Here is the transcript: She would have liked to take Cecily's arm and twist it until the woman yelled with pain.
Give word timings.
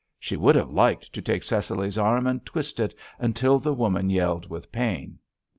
She 0.19 0.35
would 0.35 0.55
have 0.55 0.71
liked 0.71 1.13
to 1.13 1.21
take 1.21 1.43
Cecily's 1.43 1.95
arm 1.95 2.25
and 2.25 2.43
twist 2.43 2.79
it 2.79 2.95
until 3.19 3.59
the 3.59 3.71
woman 3.71 4.09
yelled 4.09 4.49
with 4.49 4.71
pain. 4.71 5.19